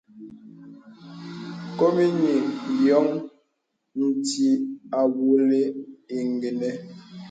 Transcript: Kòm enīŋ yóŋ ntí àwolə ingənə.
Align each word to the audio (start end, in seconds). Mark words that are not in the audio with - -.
Kòm 1.77 1.95
enīŋ 2.05 2.43
yóŋ 2.87 3.07
ntí 4.07 4.47
àwolə 5.01 5.61
ingənə. 6.17 6.69